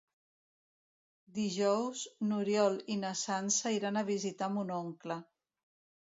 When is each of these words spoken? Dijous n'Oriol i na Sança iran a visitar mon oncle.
Dijous 1.33 2.05
n'Oriol 2.29 2.77
i 2.93 2.95
na 3.01 3.11
Sança 3.19 3.73
iran 3.75 4.01
a 4.01 4.03
visitar 4.09 4.49
mon 4.55 4.73
oncle. 4.79 5.19